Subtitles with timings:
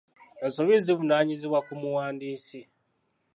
[0.45, 2.61] Ensobi zivunaanyizibwa ku muwandiisi.